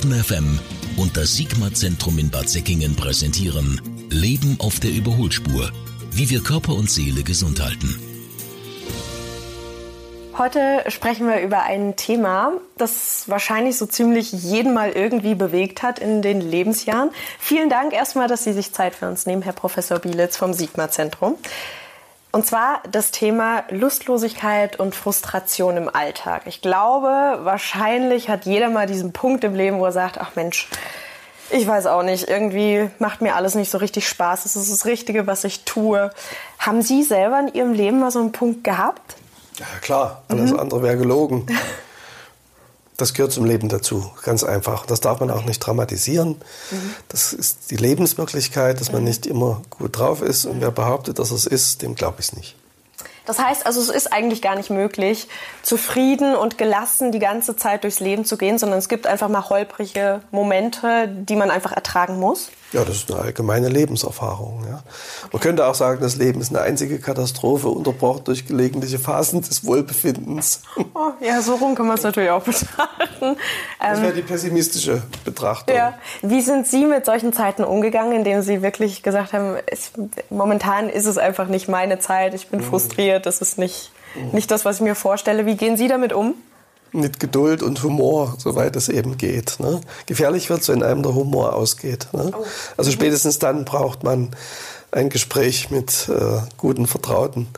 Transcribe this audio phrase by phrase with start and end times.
[0.00, 0.58] Baden FM
[0.96, 5.70] und das Sigma-Zentrum in Bad Säckingen präsentieren Leben auf der Überholspur.
[6.10, 8.00] Wie wir Körper und Seele gesund halten.
[10.38, 15.98] Heute sprechen wir über ein Thema, das wahrscheinlich so ziemlich jeden mal irgendwie bewegt hat
[15.98, 17.10] in den Lebensjahren.
[17.38, 21.36] Vielen Dank erstmal, dass Sie sich Zeit für uns nehmen, Herr Professor Bielitz vom Sigma-Zentrum.
[22.32, 26.42] Und zwar das Thema Lustlosigkeit und Frustration im Alltag.
[26.46, 30.68] Ich glaube, wahrscheinlich hat jeder mal diesen Punkt im Leben, wo er sagt, ach Mensch,
[31.50, 34.44] ich weiß auch nicht, irgendwie macht mir alles nicht so richtig Spaß.
[34.44, 36.12] Es ist das Richtige, was ich tue.
[36.58, 39.16] Haben Sie selber in Ihrem Leben mal so einen Punkt gehabt?
[39.58, 40.22] Ja, klar.
[40.28, 40.60] Alles mhm.
[40.60, 41.46] andere wäre gelogen.
[43.00, 44.84] Das gehört zum Leben dazu, ganz einfach.
[44.84, 46.36] Das darf man auch nicht dramatisieren.
[46.70, 46.94] Mhm.
[47.08, 49.08] Das ist die Lebenswirklichkeit, dass man mhm.
[49.08, 50.44] nicht immer gut drauf ist.
[50.44, 52.56] Und wer behauptet, dass es ist, dem glaube ich es nicht.
[53.30, 55.28] Das heißt also, es ist eigentlich gar nicht möglich,
[55.62, 59.48] zufrieden und gelassen die ganze Zeit durchs Leben zu gehen, sondern es gibt einfach mal
[59.48, 62.50] holprige Momente, die man einfach ertragen muss.
[62.72, 64.64] Ja, das ist eine allgemeine Lebenserfahrung.
[64.68, 64.82] Ja.
[65.32, 69.64] Man könnte auch sagen, das Leben ist eine einzige Katastrophe, unterbrochen durch gelegentliche Phasen des
[69.64, 70.62] Wohlbefindens.
[70.94, 73.36] Oh, ja, so rum kann man es natürlich auch betrachten.
[73.80, 75.74] Das wäre ähm, die pessimistische Betrachtung.
[75.74, 75.94] Ja.
[76.22, 79.90] Wie sind Sie mit solchen Zeiten umgegangen, indem Sie wirklich gesagt haben, es,
[80.30, 82.64] momentan ist es einfach nicht meine Zeit, ich bin mhm.
[82.64, 84.30] frustriert, das ist nicht, mhm.
[84.32, 85.46] nicht das, was ich mir vorstelle.
[85.46, 86.34] Wie gehen Sie damit um?
[86.92, 89.60] mit Geduld und Humor, soweit es eben geht.
[89.60, 89.80] Ne?
[90.06, 92.08] Gefährlich wird es, wenn einem der Humor ausgeht.
[92.12, 92.32] Ne?
[92.36, 92.44] Oh.
[92.76, 94.30] Also spätestens dann braucht man
[94.92, 97.48] ein Gespräch mit äh, guten, vertrauten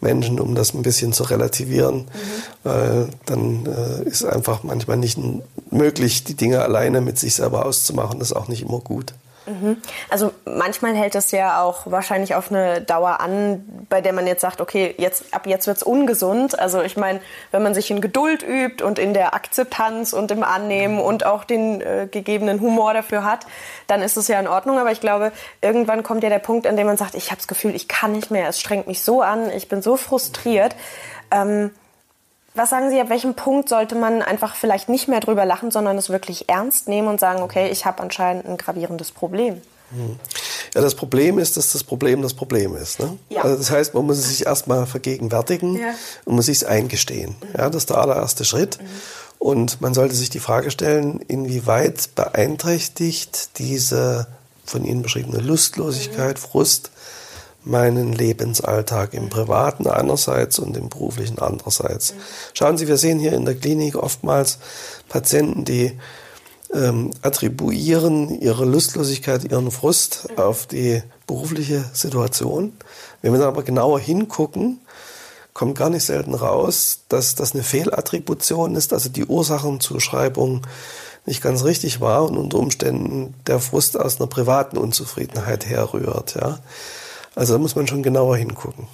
[0.00, 2.08] Menschen, um das ein bisschen zu relativieren, mhm.
[2.62, 5.18] weil dann äh, ist einfach manchmal nicht
[5.70, 8.18] möglich, die Dinge alleine mit sich selber auszumachen.
[8.18, 9.12] Das ist auch nicht immer gut.
[9.46, 9.78] Mhm.
[10.08, 14.42] Also manchmal hält es ja auch wahrscheinlich auf eine Dauer an, bei der man jetzt
[14.42, 16.58] sagt, okay, jetzt, ab jetzt wird es ungesund.
[16.58, 20.42] Also ich meine, wenn man sich in Geduld übt und in der Akzeptanz und im
[20.42, 23.46] Annehmen und auch den äh, gegebenen Humor dafür hat,
[23.86, 24.78] dann ist es ja in Ordnung.
[24.78, 27.48] Aber ich glaube, irgendwann kommt ja der Punkt, an dem man sagt, ich habe das
[27.48, 30.76] Gefühl, ich kann nicht mehr, es strengt mich so an, ich bin so frustriert.
[31.30, 31.70] Ähm,
[32.54, 35.96] was sagen Sie, ab welchem Punkt sollte man einfach vielleicht nicht mehr drüber lachen, sondern
[35.96, 39.62] es wirklich ernst nehmen und sagen, okay, ich habe anscheinend ein gravierendes Problem?
[39.90, 40.18] Hm.
[40.78, 43.00] Ja, das Problem ist, dass das Problem das Problem ist.
[43.00, 43.18] Ne?
[43.30, 43.42] Ja.
[43.42, 45.92] Also das heißt, man muss es sich erstmal vergegenwärtigen ja.
[46.24, 47.34] und muss sich eingestehen.
[47.40, 47.58] Mhm.
[47.58, 48.80] Ja, das ist der allererste Schritt.
[48.80, 48.86] Mhm.
[49.40, 54.28] Und man sollte sich die Frage stellen, inwieweit beeinträchtigt diese
[54.64, 56.42] von Ihnen beschriebene Lustlosigkeit, mhm.
[56.42, 56.92] Frust
[57.64, 62.14] meinen Lebensalltag im Privaten einerseits und im beruflichen andererseits.
[62.54, 64.58] Schauen Sie, wir sehen hier in der Klinik oftmals
[65.08, 65.98] Patienten, die
[66.72, 72.72] ähm, attribuieren ihre Lustlosigkeit, ihren Frust auf die berufliche Situation.
[73.22, 74.80] Wenn wir dann aber genauer hingucken,
[75.54, 80.62] kommt gar nicht selten raus, dass das eine Fehlattribution ist, also die Ursachenzuschreibung
[81.26, 86.36] nicht ganz richtig war und unter Umständen der Frust aus einer privaten Unzufriedenheit herrührt.
[86.36, 86.60] Ja.
[87.34, 88.86] Also da muss man schon genauer hingucken.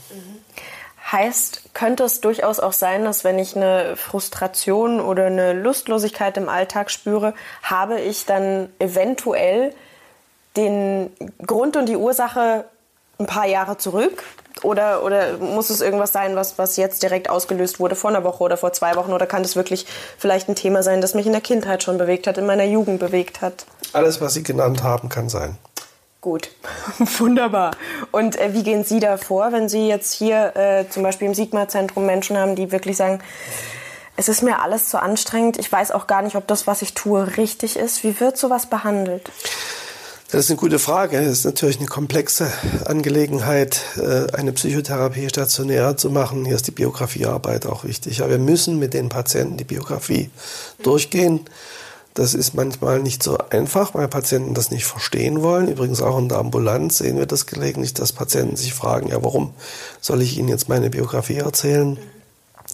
[1.15, 6.49] Heißt, könnte es durchaus auch sein, dass wenn ich eine Frustration oder eine Lustlosigkeit im
[6.49, 9.73] Alltag spüre, habe ich dann eventuell
[10.57, 11.13] den
[11.47, 12.65] Grund und die Ursache
[13.21, 14.25] ein paar Jahre zurück?
[14.65, 18.43] Oder, oder muss es irgendwas sein, was, was jetzt direkt ausgelöst wurde vor einer Woche
[18.43, 19.13] oder vor zwei Wochen?
[19.13, 19.87] Oder kann das wirklich
[20.19, 22.99] vielleicht ein Thema sein, das mich in der Kindheit schon bewegt hat, in meiner Jugend
[22.99, 23.67] bewegt hat?
[23.93, 25.59] Alles, was Sie genannt haben, kann sein.
[26.25, 26.49] Gut,
[27.19, 27.73] wunderbar.
[28.11, 31.35] Und äh, wie gehen Sie da vor, wenn Sie jetzt hier äh, zum Beispiel im
[31.35, 33.19] Sigma-Zentrum Menschen haben, die wirklich sagen,
[34.17, 36.95] es ist mir alles zu anstrengend, ich weiß auch gar nicht, ob das, was ich
[36.95, 38.05] tue, richtig ist.
[38.05, 39.31] Wie wird sowas behandelt?
[40.31, 41.19] Das ist eine gute Frage.
[41.19, 42.51] Es ist natürlich eine komplexe
[42.87, 46.47] Angelegenheit, äh, eine Psychotherapie stationär zu machen.
[46.47, 48.23] Hier ist die Biografiearbeit auch wichtig.
[48.23, 50.31] Aber wir müssen mit den Patienten die Biografie
[50.83, 51.41] durchgehen
[52.15, 55.69] das ist manchmal nicht so einfach, weil Patienten das nicht verstehen wollen.
[55.69, 59.53] Übrigens auch in der Ambulanz sehen wir das gelegentlich, dass Patienten sich fragen, ja, warum
[60.01, 61.99] soll ich Ihnen jetzt meine Biografie erzählen?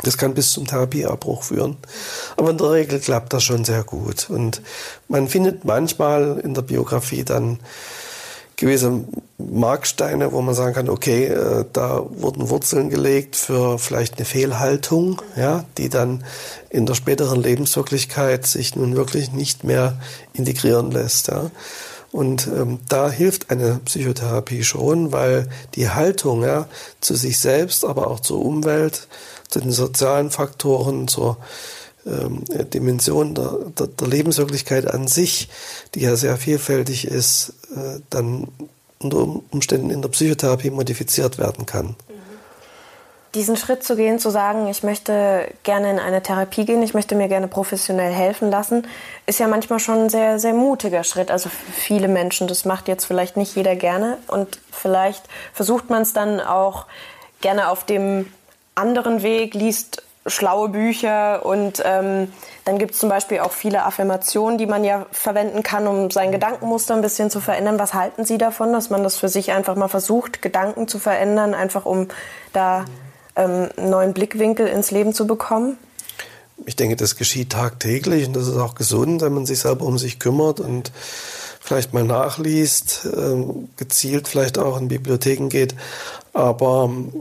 [0.02, 1.78] Das kann bis zum Therapieabbruch führen.
[2.36, 4.28] Aber in der Regel klappt das schon sehr gut.
[4.28, 4.60] Und
[5.08, 7.60] man findet manchmal in der Biografie dann
[8.56, 9.04] gewisse
[9.52, 15.20] Marksteine, wo man sagen kann, okay, äh, da wurden Wurzeln gelegt für vielleicht eine Fehlhaltung,
[15.36, 16.24] ja, die dann
[16.68, 19.98] in der späteren Lebenswirklichkeit sich nun wirklich nicht mehr
[20.34, 21.28] integrieren lässt.
[21.28, 21.50] Ja.
[22.12, 26.68] Und ähm, da hilft eine Psychotherapie schon, weil die Haltung ja,
[27.00, 29.08] zu sich selbst, aber auch zur Umwelt,
[29.48, 31.38] zu den sozialen Faktoren, zur
[32.06, 35.48] ähm, Dimension der, der, der, Lebenswirklichkeit an sich,
[35.94, 38.48] die ja sehr vielfältig ist, äh, dann
[39.02, 41.96] unter Umständen in der Psychotherapie modifiziert werden kann.
[43.34, 47.14] diesen Schritt zu gehen, zu sagen, ich möchte gerne in eine Therapie gehen, ich möchte
[47.14, 48.88] mir gerne professionell helfen lassen,
[49.26, 51.30] ist ja manchmal schon ein sehr, sehr mutiger Schritt.
[51.30, 55.22] Also für viele Menschen, das macht jetzt vielleicht nicht jeder gerne und vielleicht
[55.52, 56.86] versucht man es dann auch
[57.40, 58.26] gerne auf dem
[58.74, 62.32] anderen Weg, liest schlaue Bücher und ähm,
[62.64, 66.30] dann gibt es zum Beispiel auch viele Affirmationen, die man ja verwenden kann, um sein
[66.30, 67.78] Gedankenmuster ein bisschen zu verändern.
[67.78, 71.54] Was halten Sie davon, dass man das für sich einfach mal versucht, Gedanken zu verändern,
[71.54, 72.08] einfach um
[72.52, 72.84] da
[73.34, 75.78] ähm, einen neuen Blickwinkel ins Leben zu bekommen?
[76.66, 79.96] Ich denke, das geschieht tagtäglich und das ist auch gesund, wenn man sich selber um
[79.96, 80.92] sich kümmert und
[81.60, 85.74] vielleicht mal nachliest, ähm, gezielt vielleicht auch in Bibliotheken geht.
[86.32, 87.12] Aber ähm,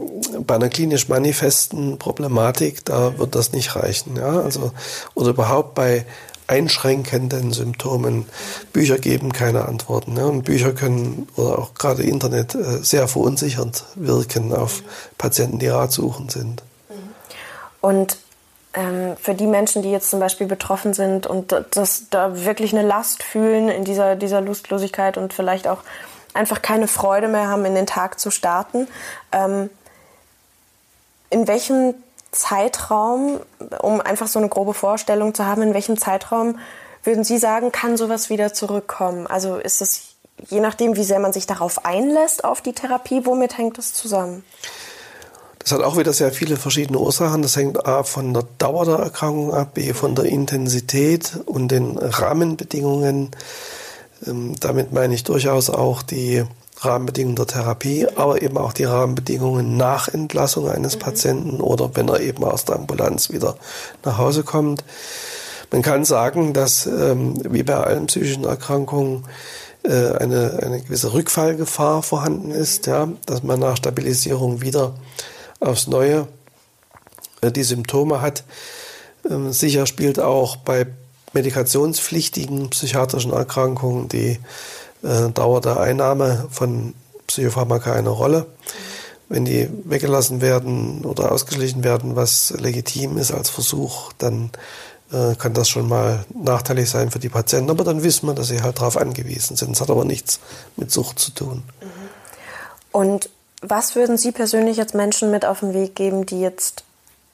[0.46, 4.16] bei einer klinisch manifesten Problematik, da wird das nicht reichen.
[4.16, 4.40] Ja?
[4.40, 4.72] Also,
[5.14, 6.06] oder überhaupt bei
[6.46, 8.26] einschränkenden Symptomen.
[8.72, 10.16] Bücher geben keine Antworten.
[10.16, 10.24] Ja?
[10.24, 14.82] Und Bücher können oder auch gerade Internet äh, sehr verunsichernd wirken auf
[15.16, 16.62] Patienten, die ratsuchend sind.
[17.80, 18.18] Und
[18.74, 22.86] ähm, für die Menschen, die jetzt zum Beispiel betroffen sind und das da wirklich eine
[22.86, 25.78] Last fühlen in dieser, dieser Lustlosigkeit und vielleicht auch
[26.34, 28.88] einfach keine Freude mehr haben, in den Tag zu starten.
[29.32, 29.70] Ähm,
[31.30, 31.94] in welchem
[32.32, 33.40] Zeitraum,
[33.80, 36.58] um einfach so eine grobe Vorstellung zu haben, in welchem Zeitraum
[37.02, 39.26] würden Sie sagen, kann sowas wieder zurückkommen?
[39.26, 40.10] Also ist es
[40.48, 44.44] je nachdem, wie sehr man sich darauf einlässt, auf die Therapie, womit hängt das zusammen?
[45.58, 47.42] Das hat auch wieder sehr viele verschiedene Ursachen.
[47.42, 51.98] Das hängt A von der Dauer der Erkrankung ab, B von der Intensität und den
[51.98, 53.30] Rahmenbedingungen.
[54.26, 56.44] Ähm, damit meine ich durchaus auch die
[56.78, 61.00] Rahmenbedingungen der Therapie, aber eben auch die Rahmenbedingungen nach Entlassung eines mhm.
[61.00, 63.56] Patienten oder wenn er eben aus der Ambulanz wieder
[64.04, 64.84] nach Hause kommt.
[65.70, 69.24] Man kann sagen, dass ähm, wie bei allen psychischen Erkrankungen
[69.82, 74.94] äh, eine, eine gewisse Rückfallgefahr vorhanden ist, ja, dass man nach Stabilisierung wieder
[75.60, 76.26] aufs Neue
[77.40, 78.44] äh, die Symptome hat.
[79.28, 80.86] Ähm, sicher spielt auch bei
[81.32, 84.40] medikationspflichtigen psychiatrischen Erkrankungen die
[85.02, 86.94] äh, Dauer der Einnahme von
[87.26, 88.46] Psychopharmaka eine Rolle.
[89.28, 94.50] Wenn die weggelassen werden oder ausgeschlichen werden, was legitim ist als Versuch, dann
[95.12, 97.70] äh, kann das schon mal nachteilig sein für die Patienten.
[97.70, 99.72] Aber dann wissen wir, dass sie halt darauf angewiesen sind.
[99.74, 100.40] Es hat aber nichts
[100.76, 101.62] mit Sucht zu tun.
[102.90, 103.30] Und
[103.62, 106.84] was würden Sie persönlich jetzt Menschen mit auf den Weg geben, die jetzt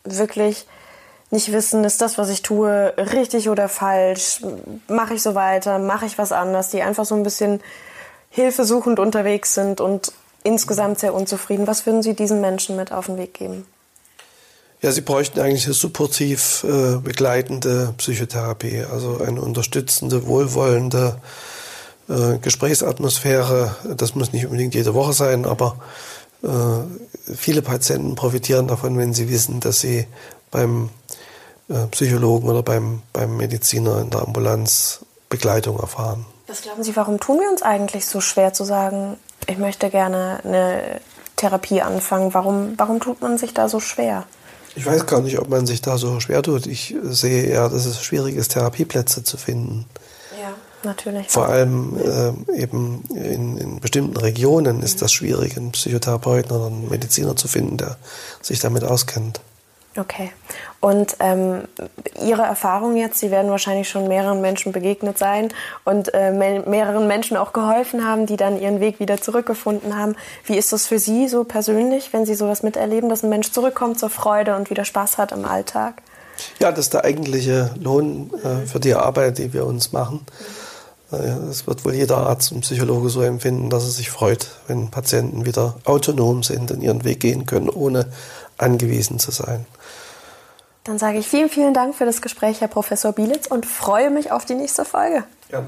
[0.04, 0.66] wirklich
[1.30, 4.40] nicht wissen, ist das, was ich tue, richtig oder falsch?
[4.88, 5.78] Mache ich so weiter?
[5.78, 6.70] Mache ich was anders?
[6.70, 7.60] Die einfach so ein bisschen
[8.30, 10.12] hilfesuchend unterwegs sind und
[10.44, 11.66] insgesamt sehr unzufrieden.
[11.66, 13.66] Was würden Sie diesen Menschen mit auf den Weg geben?
[14.82, 21.16] Ja, sie bräuchten eigentlich eine supportiv äh, begleitende Psychotherapie, also eine unterstützende, wohlwollende
[22.08, 23.74] äh, Gesprächsatmosphäre.
[23.96, 25.78] Das muss nicht unbedingt jede Woche sein, aber
[26.42, 26.48] äh,
[27.34, 30.06] viele Patienten profitieren davon, wenn sie wissen, dass sie
[30.50, 30.90] beim
[31.90, 36.24] Psychologen oder beim, beim Mediziner in der Ambulanz Begleitung erfahren.
[36.46, 39.16] Was glauben Sie, warum tun wir uns eigentlich so schwer zu sagen,
[39.48, 41.00] ich möchte gerne eine
[41.34, 42.32] Therapie anfangen?
[42.34, 44.24] Warum, warum tut man sich da so schwer?
[44.76, 46.66] Ich weiß gar nicht, ob man sich da so schwer tut.
[46.66, 49.86] Ich sehe eher, dass es schwierig ist, Therapieplätze zu finden.
[50.40, 50.52] Ja,
[50.84, 51.28] natürlich.
[51.28, 56.88] Vor allem äh, eben in, in, bestimmten Regionen ist das schwierig, einen Psychotherapeuten oder einen
[56.90, 57.96] Mediziner zu finden, der
[58.42, 59.40] sich damit auskennt.
[59.98, 60.30] Okay.
[60.80, 61.62] Und ähm,
[62.22, 65.48] Ihre Erfahrung jetzt, Sie werden wahrscheinlich schon mehreren Menschen begegnet sein
[65.84, 70.16] und äh, mehreren Menschen auch geholfen haben, die dann ihren Weg wieder zurückgefunden haben.
[70.44, 73.98] Wie ist das für Sie so persönlich, wenn Sie sowas miterleben, dass ein Mensch zurückkommt
[73.98, 76.02] zur Freude und wieder Spaß hat im Alltag?
[76.60, 80.26] Ja, das ist der eigentliche Lohn äh, für die Arbeit, die wir uns machen.
[81.10, 84.90] Es äh, wird wohl jeder Arzt und Psychologe so empfinden, dass er sich freut, wenn
[84.90, 88.06] Patienten wieder autonom sind, und ihren Weg gehen können, ohne
[88.58, 89.66] angewiesen zu sein.
[90.84, 94.30] Dann sage ich vielen, vielen Dank für das Gespräch, Herr Professor Bielitz, und freue mich
[94.30, 95.24] auf die nächste Folge.
[95.50, 95.62] Ja.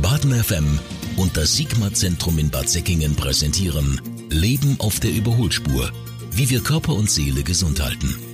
[0.00, 0.78] Baden FM
[1.16, 5.90] und das Sigma-Zentrum in Bad Säckingen präsentieren Leben auf der Überholspur.
[6.30, 8.31] Wie wir Körper und Seele gesund halten.